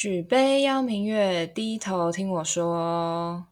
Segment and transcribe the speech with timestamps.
[0.00, 3.44] 举杯邀明月，低头听我说。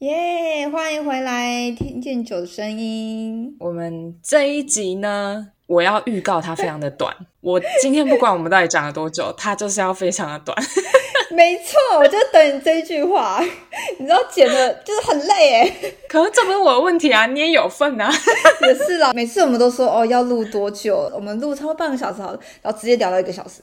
[0.00, 3.56] 耶欢迎回来，听见酒的声音。
[3.60, 7.14] 我们这一集呢，我要预告它非常的短。
[7.40, 10.58] 我今天不管我们到底讲了多久，它就是要非常的短。
[11.30, 13.42] 没错，我就等你这一句话。
[13.98, 15.72] 你知道剪的就是很累哎，
[16.08, 18.10] 可是这不是我的问题啊，你也有份啊。
[18.62, 23.62] 也是啦，每次我们都说哦要录多久，我们录超过半个小时好了，然后直接聊到一个小时。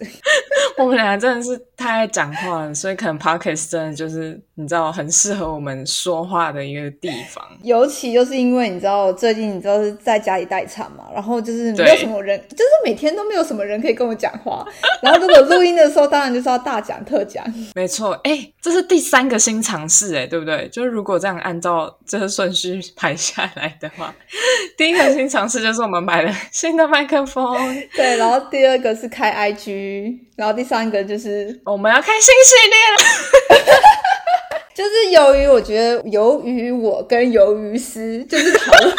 [0.77, 7.43] 我们两个真的是太爱讲话了，所以可能 podcast 真的就是你知道很适合我们说话的一个地方。
[7.63, 14.65] 尤其就是因为你知道最近你知道是在家里待产嘛，然后就是没有什么人，就是每天都没有什么人可以跟我讲话。
[15.01, 17.45] 然后如果录音的时候，当然就是要大讲特讲。
[17.75, 20.67] 没错，哎，这是第三个新尝试，哎，对不对？
[20.69, 24.13] 就是如果这样按照这个顺序排下来的话，
[24.77, 27.57] 第一个新尝试就是我们买了新的麦克风，
[27.95, 33.63] 对，然后第二个是开 IG，然后第三个就是我们要开新系列了。
[34.75, 38.95] 就是由于我觉得，由于我跟鱿鱼丝就是讨论。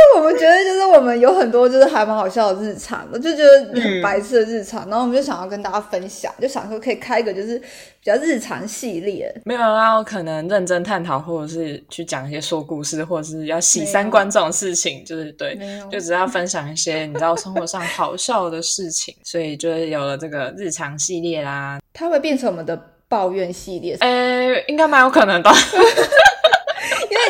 [0.00, 7.64] 就是我们觉得，就是我们有很多就是还蛮好笑的日常的，就觉得很白痴的日常，然后我们就想要跟大家分享，就想说可以开一个就是比
[8.04, 15.58] 较日常系列，没有要可能认真探讨，或者是去讲一些说故事，或者是要洗三观这种事情，就是对，
[15.90, 21.78] 就只要分享一些你知道生活上好笑的事情，所以就是有了这个日常系列啦。
[21.92, 25.50] 它会变成我们的抱怨系列，呃，应该蛮有可能的。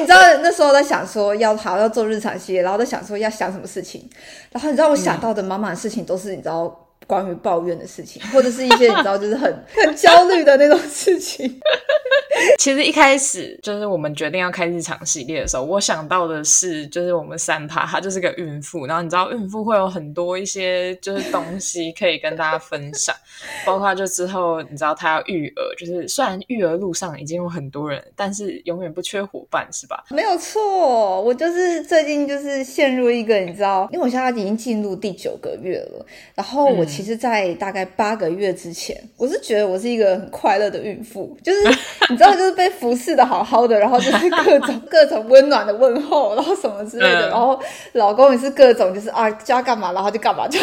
[0.00, 4.08] 你知道那时候在想说要好要做日常系列，然后在想说要想什么事情，
[4.50, 6.86] 然后你知道我想到的满满的事情都是你知道。
[7.06, 9.52] 关于抱怨的事情，或者是一些你知道，就是很
[9.84, 11.60] 很焦虑的那种事情。
[12.58, 23.14] 其实一开始就是我们决定要开日常系列的时候，我想到的是，就是我们三趴，她就是个孕妇，然后你知道孕妇会有很多一些就是东西可以跟大家分享，
[23.66, 30.04] 包括就之后你知道她要育儿，就是虽然育儿路上已经有很多人，但是永远不缺伙伴，是吧？
[30.10, 36.86] 没有错，我就是最近就是陷入一个你知道，因为我现在已经进入第九个月了，然后我。
[36.90, 41.58] 其实，在大概八个月之前，我是觉得我是一个很快乐的孕妇，就是
[42.10, 47.58] 你知道，就是被服侍的好好的，然后就是 各种各种温暖的问候，然后什么之类的，然后
[47.92, 50.58] 老公也是各种就是啊，叫他干嘛，然后就干嘛，就。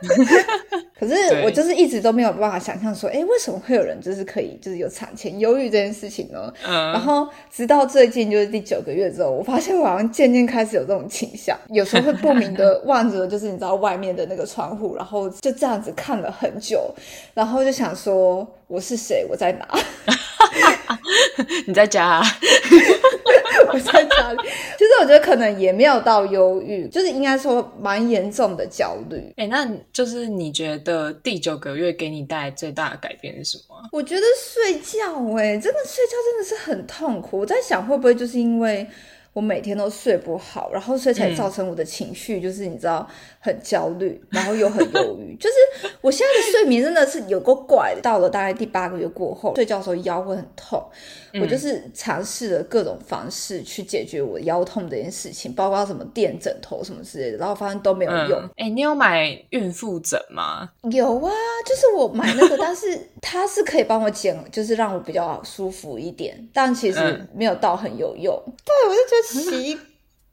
[0.98, 6.52] 可是我就是一直都没有办法想象说，哎，为什么会有人就是可以就是有产前忧郁这件事情呢？
[6.66, 16.94] 嗯，然后直到最近就是第九个月之后，我发现我好像渐渐开始有这种倾向，有时候会不明的望着就是你知道外面的那个窗户，然后就这样子看了很久，
[17.32, 19.66] 然后就想说我是谁，我在哪？
[21.66, 22.22] 你在家？
[23.72, 24.38] 我在家里。
[24.78, 29.32] 其实我觉得可能也没有到忧郁，就是应该说蛮严重的焦虑。
[29.36, 33.76] 哎，那就是你觉得第九个月给你带来最大的改变是什么？
[33.92, 37.40] 我觉得睡觉，哎，真的睡觉真的是很痛苦。
[37.40, 38.86] 我在想会不会就是因为。
[39.32, 43.08] 我每天都睡不好，然后所以才造成我的情绪就是你知道
[43.38, 45.36] 很焦虑， 然后又很忧郁。
[45.40, 48.00] 就是我现在的睡眠真的是有够怪的。
[48.00, 50.82] 到了大概第八个月过后，睡觉的时候腰会很痛。
[51.40, 58.50] 我就是尝试了各种方式去解决我腰痛这件事情，包括什么垫枕头什么之类的，然后发现都没有用。
[58.56, 60.68] 哎，你有买孕妇枕吗？
[60.90, 61.32] 有啊，
[61.64, 68.34] 就是我买那个，但是它是可以帮我减，就是让我比较舒服一点，但其实没有到很有用。
[68.64, 69.60] 对，我就觉得。
[69.62, 69.78] 奇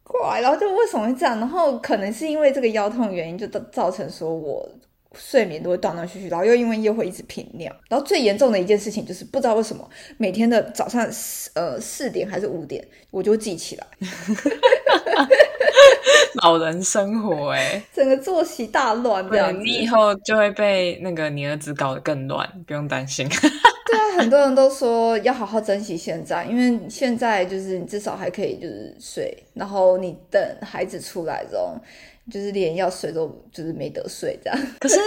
[0.03, 1.37] 怪，然后就为什么会这样？
[1.37, 4.65] 然后可能是因为这个腰痛原因，就造造成说我
[5.13, 7.69] 睡眠都会断断续续，然后又因为又会一直频尿。
[7.89, 9.85] 然后最严重的一件事情就是不知道为什么
[10.17, 11.05] 每天的早上
[11.55, 13.85] 呃四点还是五点，我就记起来。
[16.43, 23.27] 老人生活哎，整个作息大乱这样子，你以后就会被那个你儿子搞得更乱，不用担心。
[23.89, 31.75] 对啊，很多人都说要好好珍惜现在，因为现在就是你至少还可以就是睡，然后你等孩子出来之后，
[32.31, 34.59] 就是连要睡都就是没得睡这样。
[34.79, 34.97] 可是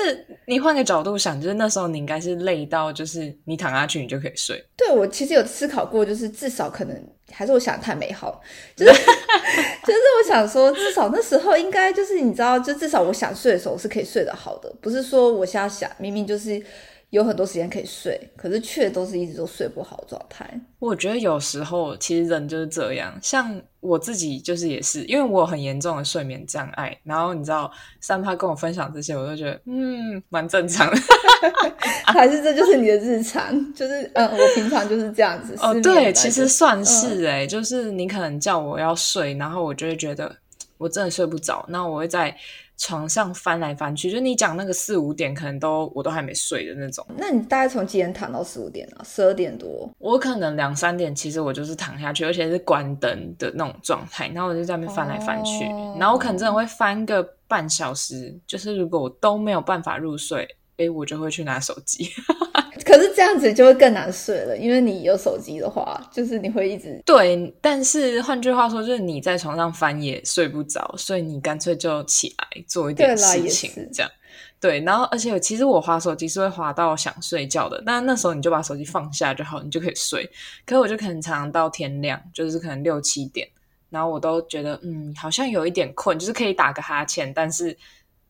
[0.46, 4.62] 你换个角度想，就是那时候你应该是累到，就是你躺下去你就可以睡。
[4.76, 6.96] 对我其实有思考过，就是至少可能
[7.31, 8.40] 还是我想太美好，
[8.76, 16.62] 就是 就是我想说，至少那时候应该就是你知道，就至少我想睡的时候是可以睡得好的，不是说我现在想明明就是。
[17.10, 20.48] 有很多时间可以睡，可是却都是一直都睡不好状态。
[20.78, 26.96] 我觉得有时候其实人就是这样，像我自己就是也是，因为我有很严重的睡眠障碍。
[27.02, 27.70] 然后你知道，
[28.00, 30.96] 三趴跟我分享这些，我都觉得嗯，蛮正常的。
[32.06, 35.54] 还是这就是你的日常，就是嗯，我平常就是这样子。
[35.60, 40.34] 哦，对，其实算是哎，就是你可能叫我要睡，然后我就会觉得。
[40.80, 42.34] 我真的睡不着，那我会在
[42.78, 44.10] 床上翻来翻去。
[44.10, 47.06] 就你讲那个四五点，可能都我都还没睡的那种。
[47.18, 49.04] 那你大概从几点躺到四五点啊？
[49.04, 49.86] 十二点多？
[49.98, 55.66] 我可能两三点，其实我就是躺下去，而且是关灯的那种状态，然后我就在那边翻来翻去，
[55.98, 58.34] 然后我可能真的会翻个半小时。
[58.46, 60.48] 就是如果我都没有办法入睡，
[60.78, 62.08] 哎，我就会去拿手机。
[62.90, 67.54] 可是这样子就会更难睡了，因为你有手机的话，就是你会一直对。
[67.60, 74.10] 但是换句话说，就是你在床上翻也睡不着，所以你干脆就起来做一点事情，这样。
[74.58, 80.28] 对，然后而且其实我滑手机是会滑到想睡觉的，但那时候你就把手机放下就好，你就可以睡。
[80.66, 83.48] 可是我就可能常常到天亮，就是可能六七点，
[83.88, 87.76] 然后我都觉得嗯，好像有一点困，就是可以打个哈欠，但是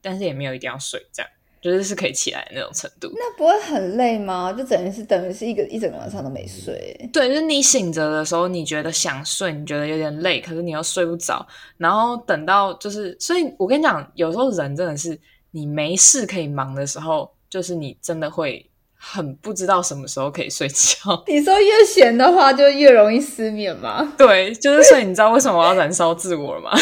[0.03, 1.31] 但是也没有一定要睡这样。
[1.61, 4.51] 就是是可以起来那种程度，那不会很累吗？
[4.53, 6.99] 就等于是等于是一个一整个晚上都没睡。
[7.12, 11.47] 对，就是你醒着的时候，你觉得想睡，你觉得有点累，可是你又睡不着。
[11.77, 15.19] 然后等到就是，所以我跟你讲，有时候人真的是
[15.51, 18.65] 你没事可以忙的时候，就是你真的会
[18.97, 21.23] 很不知道什么时候可以睡觉。
[21.29, 24.15] 你说越闲的话，就越容易失眠吗？
[24.17, 26.71] 对，就是所以你知道为什么我要燃烧自我了吗？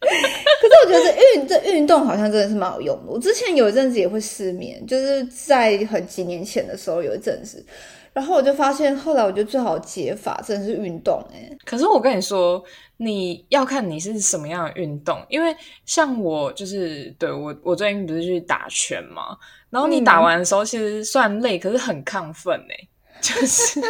[0.84, 3.10] 我觉得运这运动好像真的是蛮有用的。
[3.10, 7.64] 我之前有一阵子也会失眠，就是在很几年前的时候有一阵子，
[8.12, 11.20] 然后我就发现，后来我觉得最好的解法真的是运动。
[11.34, 12.62] 哎，可是我跟你说，
[12.98, 15.54] 你要看你是什么样的运动，因为
[15.84, 19.36] 像我就是对我我最近不是去打拳嘛，
[19.68, 22.88] 然后你打完的时候其实算累，可是很亢奋哎，
[23.20, 23.80] 就是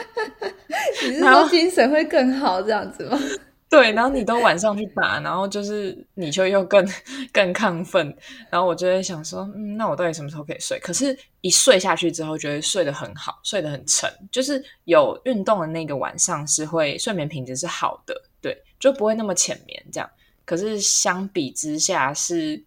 [1.04, 3.20] 你是说精神会更好这样子吗？
[3.70, 6.86] 对，然后你都晚上去打，然后就是你就又更
[7.32, 8.16] 更亢奋，
[8.50, 10.78] 然后我就会想说，嗯，那我到底什么时候可以睡？
[10.80, 20.08] 可是，一睡下去之后，觉得睡得很好，睡得很沉，就是有运动的那个晚上是会睡眠品质是好的，对，就不会那么浅眠这样。
[20.44, 22.62] 可是相比之下是。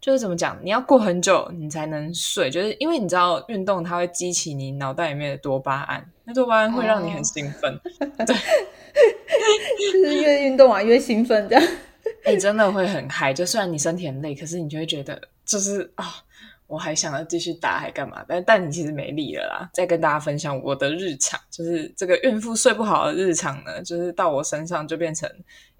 [0.00, 7.80] 就是怎么讲，你要过很久你才能睡，就是因为你知道运动它会激起你脑袋里面的多巴胺，那多巴胺会让你很兴奋，
[8.26, 8.36] 对，
[9.92, 11.68] 就是越运动啊越兴奋这样，
[12.26, 13.32] 你真的会很嗨。
[13.32, 16.14] 就虽然你身体很累，可是你就会觉得就是啊。
[16.66, 18.24] 我还想要继续打，还干嘛？
[18.26, 19.70] 但但你其实没力了啦。
[19.74, 25.30] 再跟大家分享我的日常，就是这个孕妇睡不好的日常呢，就是到我身上就变成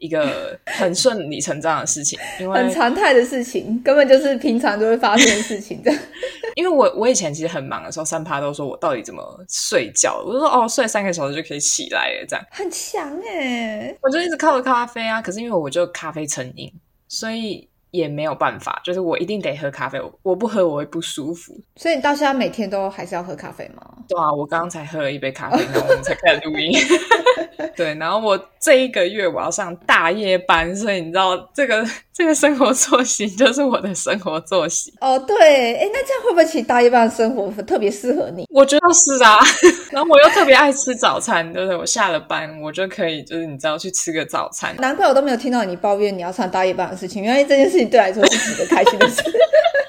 [0.05, 5.91] 一个很顺理成章的事情，因为很常态的事情，根本就是平常都会发生的事情的。
[6.55, 13.97] 因为我我以前其实很忙的时候，三趴都说我到底怎么睡觉，我就说哦，睡三个小时就可以起来了，这样很强哎。
[14.03, 16.71] 我就一直靠着咖啡啊，可是因为我就咖啡成瘾，
[17.09, 17.69] 所以。
[17.95, 21.57] 也没有办法，就是我一定得喝咖啡，我不喝我会不舒服。
[21.77, 23.81] 所以你到现在每天都还是要喝咖啡吗？
[24.09, 26.73] 对啊，我刚刚才喝了一杯咖啡，然后我们才开始录音。
[27.77, 34.93] 对，然后我这一个月我要上大夜班，所以你知道这个这个生活作息就是我的生活作息。
[35.01, 38.47] 哦，对，哎，那这样会不会其实大夜班的生活特别适合你？
[38.51, 39.39] 我觉得是啊，
[39.93, 41.77] 然后我又特别爱吃早餐，对不对？
[41.77, 44.75] 我下了班我就可以，就是你知道去吃个早餐。
[44.79, 49.23] 难怪我都没有听到你抱怨你要上大夜班的事情，原来这件事情对来说是值得开心的事。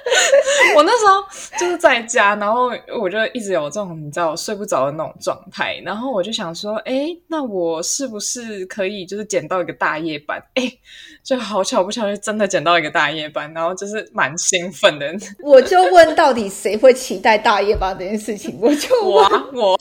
[0.76, 1.24] 我那时候
[1.60, 10.42] 就是在家，然后我就一直有这种你知道睡不着的那种状态，然后我就想说，哎，那我是不是可以就是捡到一个大夜班？
[10.56, 10.72] 哎，
[11.24, 15.06] 就好巧不巧就真的捡到一个大夜班，然后就是蛮兴奋的。
[15.44, 18.58] 我就问，到底谁会期待大夜班这件事情？
[18.62, 19.80] 我就我我。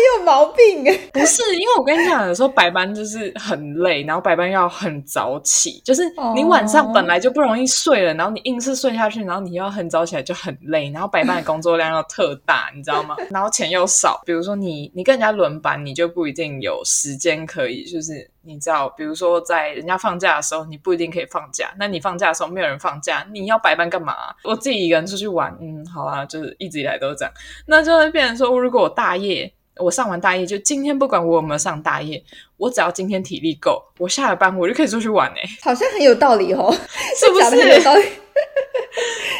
[0.00, 6.02] 很有毛病哎， 不是，因为我跟你讲，有时候白班就是很累，然后白班要很早起，就是
[6.34, 13.16] 你晚上本来就不容易睡了，然后你硬是睡下去，然后你要很早起来就很累，然后白班的工作量又特大，你知道吗？
[13.30, 24.14] 然后钱又少，比如说你你跟人家轮班，你就不一定有时间可以，就是你知道，比如说在人家放假的时候，你不一定可以放假，那你放假的时候没有人放假，你要白班干嘛？
[24.44, 27.32] 我自己一个人出去玩，嗯，好啊，就是一直以来都是这样，
[27.66, 29.52] 那就会变成说，如果我大夜。
[29.80, 32.22] 我上完大夜，就今天不管我有没有上大夜，
[32.56, 36.70] 我只要今天体力够，我下了班我就可以出去玩哎，好像很有道理哦，
[37.18, 37.56] 是不是？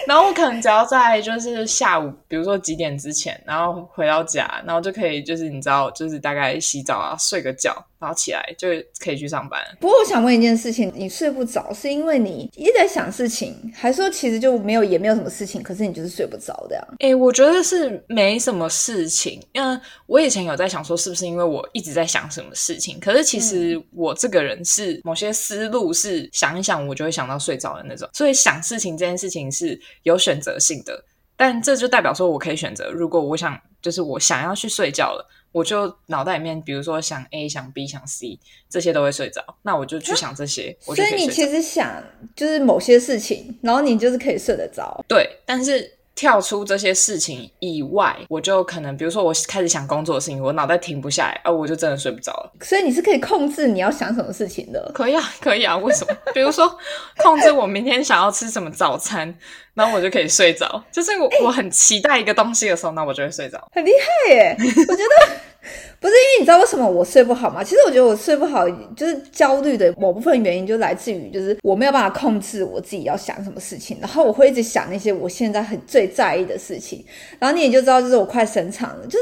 [0.06, 7.84] 然后我可能只要在就是下午，比如说几点之前，然后回到家，然后就可以就是你知道，就是大概洗澡啊，睡个觉。
[8.00, 9.60] 然后起来就可以去上班。
[9.78, 16.82] 不过我想问一件事情：你睡不着是因为你一直在想事情，还是说其实就没有也没有什么事情，可是你就是睡不着的呀？
[17.00, 19.38] 哎，我觉得是没什么事情。
[19.52, 22.98] 嗯，我以前有在想说，是不是因为我一直在想什么事情？
[22.98, 28.08] 可是其实我这个人是某些思路是想一想，我就会想到睡着的那种。
[28.14, 31.04] 所以想事情这件事情是有选择性的，
[31.36, 35.28] 但这就代表说我可以选择，如果我想就是我想要去睡觉了。
[35.52, 38.38] 我就脑袋里面，比如说想 A、想 B、想 C，
[38.68, 39.42] 这些都会睡着。
[39.62, 41.28] 那我就去想这些，我就所以你。
[41.30, 42.02] 其实想
[42.36, 45.04] 就是某些事情，然后你就是可以睡得着。
[45.08, 52.52] 对，但是跳出这些事情以外，我就可能比如说我开始想工作的事情，我脑袋停不下来，啊，我就真的睡不着了。
[52.60, 54.92] 所以你是可以控制你要想什么事情的。
[54.94, 56.14] 可以啊，可以啊，为什么？
[56.34, 56.76] 比如说
[57.16, 59.34] 控制我明天想要吃什么早餐，
[59.72, 60.84] 然后我就可以睡着。
[60.92, 63.58] 就是我、我很期待一个东西的时候，那我就会睡着。
[63.72, 63.90] 很厉
[64.28, 64.56] 害耶！
[64.58, 65.32] 我觉得
[66.00, 67.62] 不是因为你知道为什么我睡不好吗？
[67.62, 77.04] 其实我觉得我睡不好，就是焦虑的某部分原因就来自于，就是我没有办法控制我自己要想什么事情，然后我会一直想那些我现在很最在意的事情，
[77.38, 79.18] 然后你也就知道，就是我快生产了，就是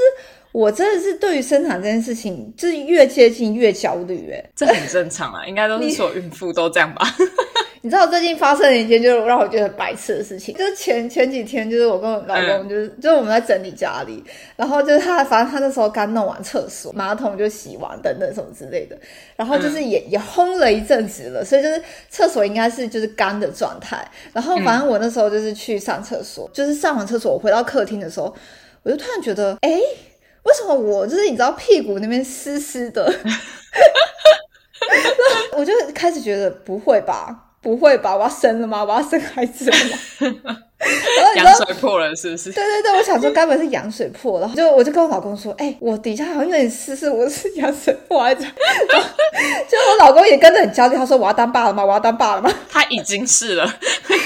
[0.52, 4.44] 我真的是对于生产这件事情，就是越接近越焦虑，哎。
[4.54, 7.02] 这很正常啊，应该都是所有孕妇都这样吧？
[7.88, 14.22] 你知道最近发生了一件就是让我觉得很白痴的事情，就是前前几天，就是我跟我老公就是、就是我们在整理家里，
[14.56, 18.98] 然后就是他反正他那时候刚弄完厕所，马桶就洗完等等什么之类的，
[19.36, 28.36] 然后就是也、也烘了一阵子了，所以就是厕所应该是就是干的状态，然后反正我那时候就是去上厕所，就是上完厕所我回到客厅的时候，
[28.82, 33.10] 我就突然觉得，哎，为什么我就是你知道屁股那边湿湿的？
[35.56, 38.82] 我就开始觉得不会吧，不会吧，我要生了吗？
[38.82, 39.76] 我要生孩子了
[40.44, 40.56] 吗？
[41.34, 42.52] 然后你破了是不是？
[42.52, 48.54] 对对对，我想说该不会是羊水破，然后就我就跟我老公说，哎、我底下好像有点湿湿，我是羊水破还是怎样？
[48.88, 49.08] 然后
[49.68, 51.84] 就我老公也跟着很焦虑，他说我要当爸了吗？
[51.84, 52.50] 我要当爸了吗？
[52.70, 53.68] 他已经是了。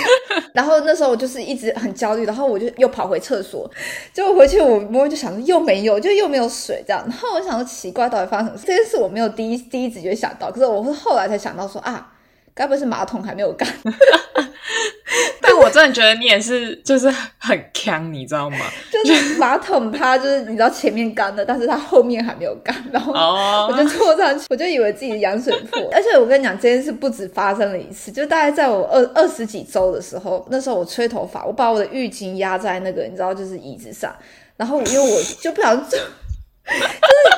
[0.53, 3.69] 然后那时候我就是一直很焦虑，然后我就又跑回厕所，
[4.13, 7.03] 结果回去我摸就想说又没有，就又没有水这样。
[7.09, 8.67] 然后我想说奇怪，到底发生什么事？
[8.67, 12.12] 这件事我没有第一第一直觉想到，可是我是后来才想到说啊，
[12.55, 13.69] 该不是马桶还没有干？
[15.41, 18.59] 但我真的觉得你也是，就是很强，你知道吗？
[19.05, 25.83] 就是马桶它就是你知道前面干了，但是它后面还没有干，然后哦我就坐上去，我就以为自己羊水破。
[25.93, 34.15] 而且我跟你讲，这件事不止发生了一次，就大概在我二二十几周的时候，那时候我吹头发，我把我的浴巾压在那个你知道就是椅子上，
[34.57, 36.81] 然后因为我就不小心， 就是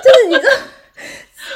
[0.04, 0.52] 就是你知道。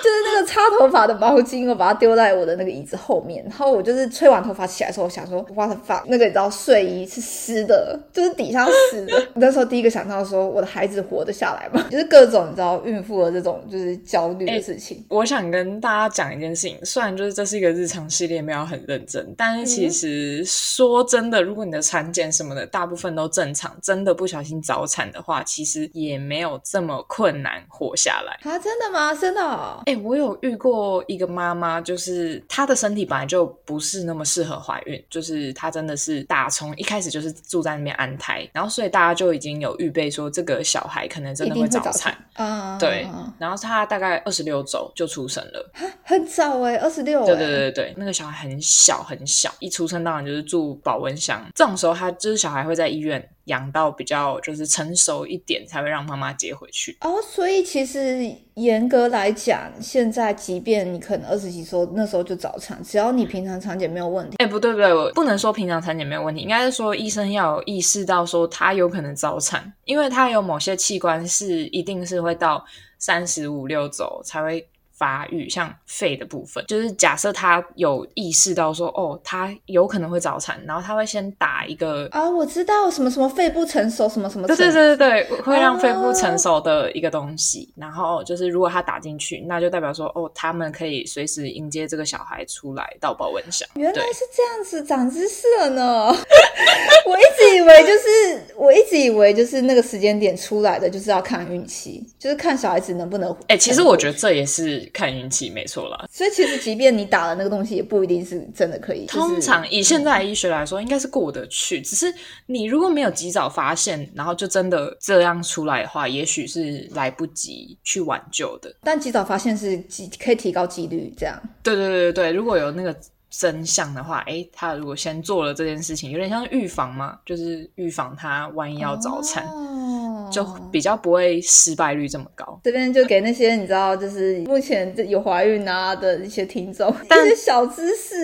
[0.02, 9.28] 就是那个擦头发的毛巾，我把它丢在我的那个椅子后面，然后我就是吹完头发起来的时候，我想说，what the fuck，那个你知道睡衣是湿的，就是底下湿的。
[9.36, 11.86] 那时候第一个想到说，我的孩子活得下来吗？
[11.92, 15.04] 就是各种你知道孕妇的这种就是焦虑的事情。
[15.10, 28.50] 我想跟大家讲一件事情，虽然就是这是一个日常系列，没有很认真，但是其实说真的，如果你的产检什么的大部分都正常，真的不小心早产的话，其实也没有这么困难活下来。
[28.50, 29.14] 啊，真的吗？
[29.14, 29.82] 真的、哦？
[29.86, 42.78] 哎、我有遇过一个妈妈，就是她的身体本来就不是那么适合怀孕，就是她真的是打从一开始就是住在那边安胎，然后所以大家就已经有预备说这个小孩可能真的会早产，啊！
[42.78, 43.06] 对，
[43.38, 45.72] 然后她大概二十六周就出生了。
[46.02, 47.24] 很早哎，二十六。
[47.24, 51.44] 对对对对对，那个小孩很小很小，一出生当然就是住保温箱。
[51.54, 56.96] 这种时候，他就是小孩会在医院养到比较就是成熟一点，才会让妈妈接回去。
[57.02, 72.64] 哦，所以其实严格来讲，现在即便你可能二十几周那时候就早产，只要你平常产检没有问题，哎，不对不对，我不能说平常产检没有问题，应该是说医生要有意识到说他有可能早产，因为他有某些器官是一定是会到
[72.98, 74.68] 三十五六周才会。
[74.98, 87.72] 发育像肺的部分，就是假设他有意识到说，哦，他有可能会早产，然后他会先打一个啊，我知道什么什么肺不成熟，什么什么对对对对对，会让肺不成熟的一个东西。
[87.76, 93.68] 然后就是如果他打进去，那就代表说，哦，他们可以随时迎接这个小孩出来到保温箱。
[93.74, 96.08] 原来是这样子，长知识了呢。
[97.06, 103.34] 我一直以为就是，我一直以为就是那个时间点出来的，就是要看运气，就是看小孩子能不能。
[103.46, 106.06] 哎、其实我觉得这也是看运气，没错啦。
[106.10, 109.06] 所以其实即便你打了那个东西，也不一定是真的可以。
[109.06, 111.80] 就是通常以现在的医学来说，应该是过得去。
[111.80, 112.12] 只是
[112.46, 118.74] 你如果没有及早发现，然后就真的这样出来的话，也许是来不及去挽救的。
[118.82, 121.40] 但及早发现是几可以提高几率，这样。
[121.62, 122.94] 对对对对对，如果有那个
[123.30, 132.60] 真相的话，诶，他如果先做了这件事情，有点像是预防嘛，就是预防他万一要早产，哦就比较不会失败率这么高。
[132.62, 138.14] 这边就给那些你知道，就是目前有怀孕啊的一些听众但一些小知识。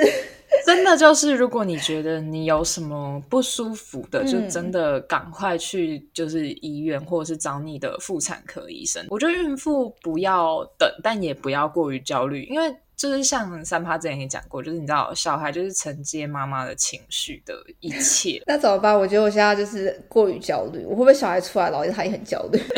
[0.65, 9.05] 真的就是，如果你觉得你有什么不舒服的，嗯就真的赶快去就是医院或者是找你的妇产科医生。
[9.09, 18.43] 我觉得孕妇不要等，但也不要过于焦虑，因为就是像三趴之前也讲过，就是你知道小孩就是承接妈妈的情绪的一切。
[18.47, 18.97] 那怎么办？
[18.99, 22.61] 我觉得我现在就是过于焦虑，我会不会小孩出来，然后他也很焦虑？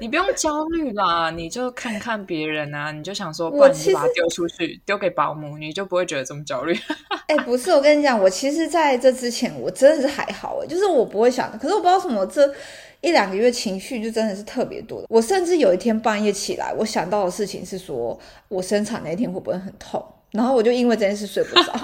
[0.00, 6.74] 你不用焦虑啦，你就看看别人啊，你就想说，不然你把它丢出去，丢给保姆，你就不会觉得这么焦虑。
[7.28, 12.54] 哎，不是，我跟你讲，我其实在这之前，我真的是还好，哎，就是我不会想，可是我不知道什么这。
[13.00, 15.06] 一两个月情绪就真的是特别多的。
[15.08, 20.04] 我甚至有一天半夜起来，我想到的事情是说，我生产那天会不会很痛？
[20.32, 21.72] 然后我就因为这件事睡不着。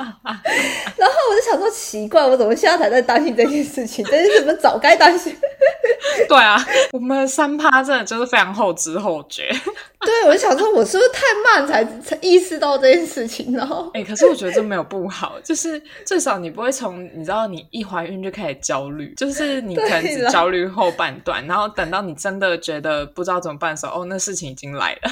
[0.97, 4.05] 然后我就想说，奇怪，我怎么现在才在担心这件事情？
[4.07, 5.37] 这件事怎早该担心？
[6.29, 6.57] 对啊，
[6.93, 9.51] 我们三趴真的就是非常后知后觉。
[10.01, 13.53] 对，我就想说，我是不是太慢才才意识到这件事情？
[13.53, 25.11] 然后，哎，可是我觉得这没有不好，就是至少你不会从你知道你一怀孕就开始焦虑，就是你可能只焦虑后半段，然后等到你真的觉得不知道怎么办的时候，哦，那事情已经来了。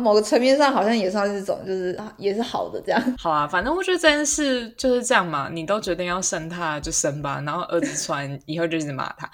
[0.00, 3.00] 某个层面上好像也算是种，就是也是好的这样。
[3.18, 9.30] 好啊，反正我觉得这件事就是这样嘛，你都决定要生他就生吧，然后儿子穿以后就一直骂他。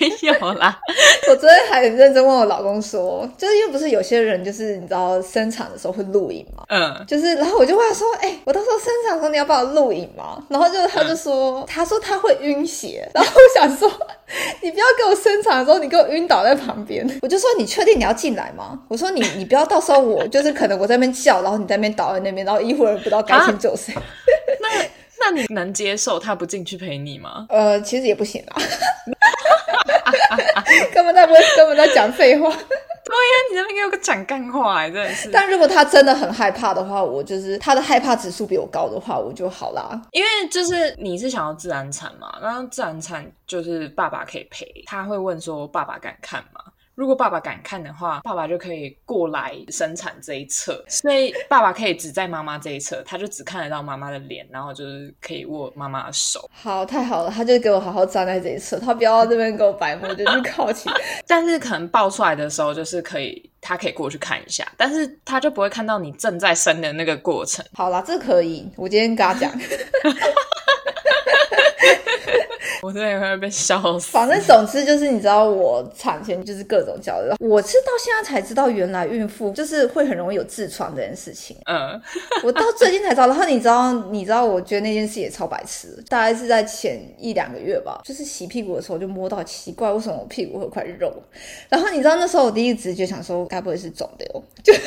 [0.00, 0.78] 没有啦，
[1.28, 10.42] 我昨天还很认真问我老公说，就是因为不是有些人就是你知道生产的时候会录影嘛，嗯，就是然后我就问他说，哎，我到时候生产的时候你要帮我录影吗？
[10.48, 13.90] 然后就他就说，他说他会晕血，然后我想说，
[14.62, 18.78] 你不要给我生产的时候你给我晕倒在旁边，我就说你确定你要进来吗？
[18.88, 23.94] 我说你你不要到时候我就是可能我在那边叫，然后你在那边倒在那边，然后医护人不知道该先救谁。
[24.60, 24.68] 那
[25.22, 27.44] 那你能接受他不进去陪你吗？
[27.50, 28.56] 呃，其实也不行啊。
[32.00, 32.50] 讲废话。
[33.02, 35.30] 对呀，你那边给我个讲干话，真的是。
[35.32, 40.00] 但如果他真的很害怕的话，我就是他的害怕指数比我高的话，我就好啦。
[40.12, 44.64] 因为就是你是想要自然产嘛，然后自然产就是爸爸可以陪。
[44.86, 46.60] 他会问说：“爸爸敢看吗？”
[47.00, 56.46] 如果爸爸敢看的话，爸爸就可以过来生产这一侧，所以爸爸可以只在妈妈这一侧，他就只看得到妈妈的脸，然后就是可以握妈妈的手。
[56.52, 60.90] 好，太好了，他就给我好好站在这一侧，他不要这边给我摆目，就去 靠起。
[61.26, 67.64] 但是可能抱出来的时候，就是可以，他可以过去看一下，但是他就不会看到你正在生的那个过程。
[67.72, 69.50] 好啦，这可以，我今天跟他讲。
[72.82, 74.10] 我真的会被笑死。
[74.10, 77.30] 反正总之就是，你知道我产前就是各种焦虑。
[77.38, 81.56] 我是到现在才知道，原来孕妇就是会很容易有痔疮这件事情。
[81.66, 82.00] 嗯，
[82.42, 83.26] 我到最近才知道。
[83.26, 86.02] 然后你知道，你知道，我觉得那件事也超白痴。
[86.08, 91.12] 大概是在前一两个月吧，就是洗屁股的时候就摸到奇怪，为什么我屁股会有块肉？
[91.68, 94.42] 然后你知道那时候我第一直觉想说，该不会是肿瘤？
[94.62, 94.80] 就就是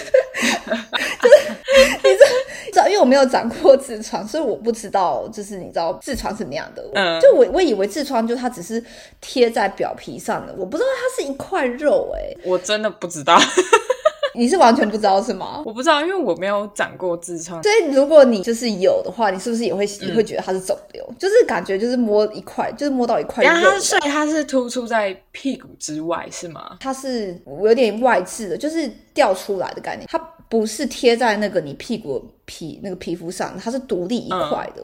[2.04, 2.28] 你知道，
[2.72, 6.84] 知道，因为我没有长过痔疮，所以我不知道，就是你知道痔疮什么样的。
[6.96, 7.83] 嗯，就我我以为。
[7.88, 8.84] 痔疮就它只是
[9.22, 13.38] 贴在表皮上的，我不知道它是一块肉哎，我真的不知道，
[14.36, 15.62] 你是完全不知道是吗？
[15.66, 21.08] 我不知道，因为我没有长过痔疮，所以如果你就是有的话，你是不是也会也会觉得它是肿瘤？
[21.20, 26.78] 就是感觉就是摸一块，就是摸到一块肉，所以它是突出在屁股之外是吗？
[26.80, 30.18] 它是有点外置的，就是掉出来的概念，它
[30.50, 34.84] 不是贴在那个你屁股皮那个皮肤上，它是独立一块的。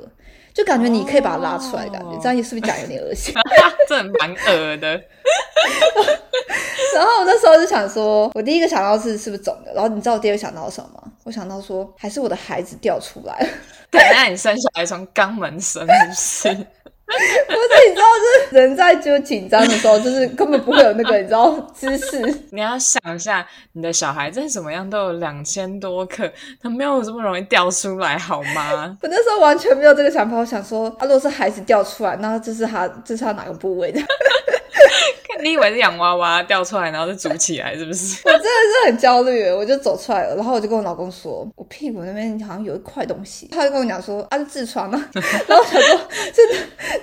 [0.53, 3.33] 就感觉你可以把它拉出来，感觉这样是不是讲有点恶心？
[3.87, 5.01] 这蛮恶的。
[6.95, 11.03] 然后我那时候就想说，我第一个想到是是不是肿的，然后你知道我第二个想到什么吗？
[11.23, 13.47] 我想到说，还是我的孩子掉出来了。
[13.91, 16.49] 对，那你生小孩从肛门生是？
[16.49, 16.67] 不是，
[17.89, 22.19] 你知道，就是人在就紧张的时候，就是根本不会有那个，你知道姿势。
[22.51, 28.97] 你要想一下，你的小孩再怎么样都有两千多克，他没有这么容易掉出来，好吗？
[29.01, 33.99] 我那时候完全没有这个想法，我想说，啊，如果是孩子掉出来，那这是他，这是他哪个部位的？
[35.41, 38.21] 你以为是洋娃娃掉出来，然后就煮起来，是不是？
[38.27, 45.09] 我真的是很焦虑，我就走出来了，然后我就跟我老公说，我屁股那边好像有一块东西，他就跟我讲说，啊，是痔疮啊。
[45.47, 45.99] 然后我想说，
[46.33, 46.55] 真的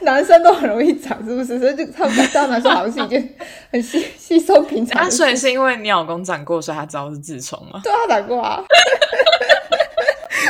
[0.02, 1.58] 男生都很容易长，是不是？
[1.58, 3.34] 所以就他们知道男生好像是一件
[3.72, 5.10] 很稀稀松平常。
[5.10, 7.80] 所以是因为你老公长过，所以他知道是痔疮吗？
[7.82, 8.62] 对他长过啊。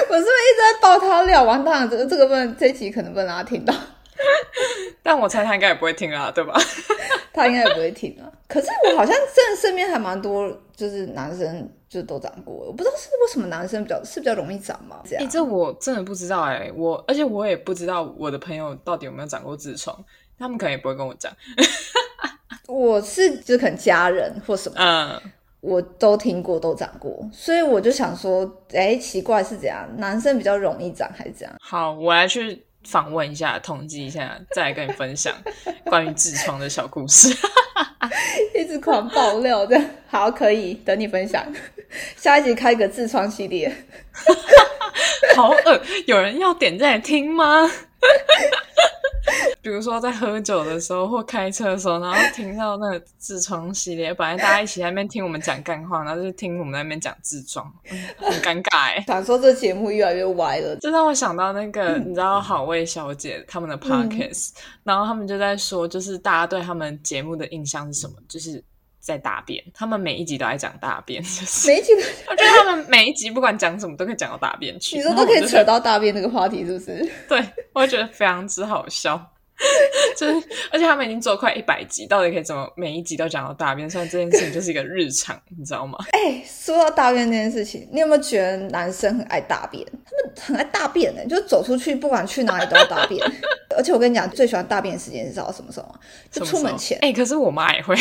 [0.09, 1.43] 我是不是一直在爆他料？
[1.43, 3.75] 完蛋了，这个这个不能，这期可能不能让他听到。
[5.03, 6.55] 但我猜他应该也不会听啊，对吧？
[7.33, 8.31] 他应该也不会听啊。
[8.49, 12.55] 可是我好像真的身边还蛮多，就是男生就都长过。
[12.55, 15.01] 我不知道是为什么男生比较是比较容易长嘛？
[15.05, 15.29] 这样？
[15.29, 16.71] 这我真的不知道哎。
[16.75, 19.97] 我而且我也不知道我的朋友到底有没有长过痔疮，
[20.39, 21.31] 他们可能也不会跟我讲。
[22.67, 25.21] 我是就可能家人或什么，嗯，
[25.61, 29.87] 我都听过都长过，所以我就想说，哎，奇怪是怎样？
[29.99, 31.55] 男生比较容易长还是怎样？
[31.61, 32.66] 好，我来去。
[32.87, 35.35] 访问一下，统计一下， 再来跟你分享
[35.85, 37.35] 关于痔疮的小故事。
[38.55, 41.45] 一直狂爆料的，好，可以等你分享。
[42.17, 43.73] 下一集开个痔疮系列，
[45.35, 47.71] 好恶，有人要点赞听吗？
[49.61, 59.03] 比如说在喝酒的时候或开车的时候，然后听到那个痔疮系列，本来大家一起在那边听我们讲干话，然后就听我们在那边讲痔疮，嗯很尴尬哎。
[59.09, 60.77] 想说这节目越来越歪了。
[60.81, 64.51] 这让我想到那个，你知道好味小姐他们的 podcast，、
[64.85, 68.15] 然后他们就在说，就是大家对他们节目的印象是什么？
[68.29, 68.63] 就是
[69.07, 77.09] 在大便，他们每一集都在讲大便，就是 每一集都 我觉得他们每一集不管讲什么都可以讲到大便去，你说都可以扯到大便那个话题，是不是？
[77.29, 77.41] 对，
[77.73, 79.33] 我觉得非常之好笑。
[80.17, 83.89] 就是，而且他们已经做快一百集，到底可以怎么每一集都讲到大便？
[83.89, 85.99] 虽然这件事情就是一个日常，你知道吗？
[86.13, 89.85] 哎、说到大便这件事情，你有没有觉得男生很爱大便？
[90.35, 93.25] 他们很爱大便呢、就走出去不管去哪里都要大便。
[93.77, 95.95] 而且我跟你讲，最喜欢大便的时间是知道什么时候吗？
[96.31, 96.99] 就出门前。
[97.03, 97.95] 哎、可是我妈也会，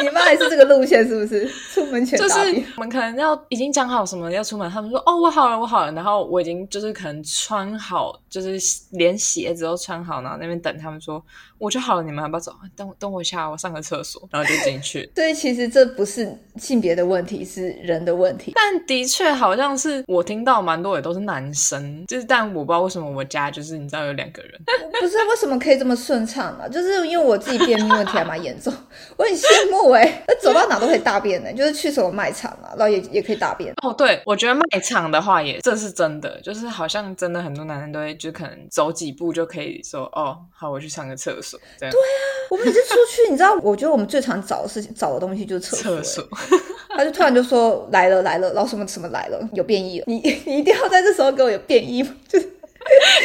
[0.00, 1.48] 你妈也是这个路线是不是？
[1.72, 2.38] 出门前就是。
[2.76, 8.58] 我们可能要已经讲好什么要出门，他们说哦我好了我好了，然后我已经就是可能穿好，就是
[8.90, 11.22] 连鞋子都穿好，然后那边等他们说
[11.58, 12.52] 我就好了，你们要不要走？
[12.76, 15.10] 等我等我一下，我上个厕所，然后就进去。
[15.16, 18.52] 所以其实这不是性别的问题，是人的问题。
[18.54, 24.60] 但的确好像是我听到蛮多也都是男生，就是但我不知道为什么我家就是你知道有两个人，
[25.00, 26.68] 不是为什么可以这么顺畅嘛？
[26.68, 28.72] 就是因为我自己便秘问题还蛮严重，
[29.16, 33.72] 我很羡慕哎、那走到哪都可以大便呢、就是去什么卖场啊，然后也也可以大便。
[33.82, 41.94] 哦，对，我觉得卖场的话也这是真的，就是好像真的很多男生都会就可能走几步就可以说哦，好，我去上个厕所这样。
[42.50, 46.28] 我们每次出去，你知道，我觉得我们最常找的事情，找的东西就是厕所、厕所，
[46.90, 52.52] 他就突然就说来了来了，然后什么什么来了，有变异了，你你一定要在这时候给我有变异，就是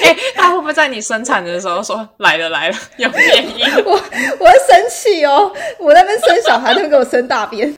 [0.03, 3.63] 哎、他会不会在你生产的时候说来了来了有变异？
[3.83, 7.73] 我我会生气哦，我在那边生小孩，他们给我生大便，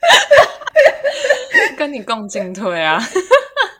[1.78, 3.02] 跟你共进退啊？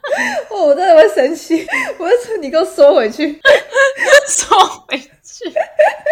[0.50, 1.66] 哦，我真的会生气，
[1.98, 3.40] 我就说你给我缩回去。
[4.28, 4.56] 缩
[4.88, 5.52] 回去。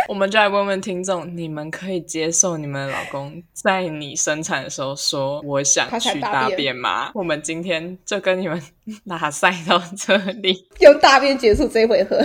[0.08, 7.10] 我们就来问问听众，你们可以接受你们的老公在你生产的时候说“我想去大便”吗？
[7.14, 8.60] 我们今天就跟你们
[9.04, 10.68] 拉塞到这里。
[10.80, 12.18] 用大便结束这一回合。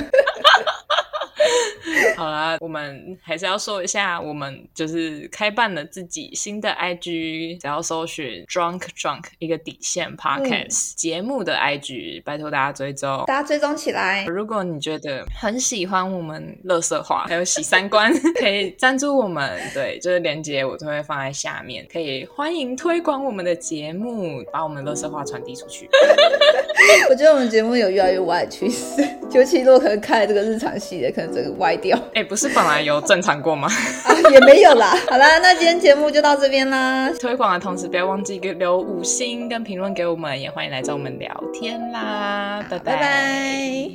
[2.20, 13.24] 好啦，我们还是要说一下，我们就是开办了自己新的 IG，只要搜寻 Drunk Drunk 一个底线 Podcast、节目的 IG，拜托大家追踪。
[13.26, 19.58] 大家追踪起来，如果你觉得很喜欢我们乐色话，还有洗三观， 可以赞助我们。
[19.74, 25.90] 对，就是链接我都会放在下面，可以欢迎推广我们的节目，把我们乐色话传递出去。
[27.10, 29.02] 我觉得我们节目有越来越歪的趋势，
[29.32, 33.68] 尤其如果可能开了这个日常系列，可能整个歪掉哎，不是本来有正常过吗？
[34.06, 34.96] 啊，也没有啦。
[35.10, 43.90] 好啦，那今天节目就到这边啦，推广的同时，不要忘记给留五星跟评论给我们，也欢迎来找我们聊天啦，拜拜拜。